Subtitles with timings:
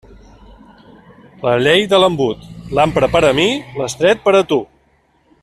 [1.47, 3.47] La llei de l'embut: l'ample per a mi,
[3.83, 4.61] l'estret per a tu.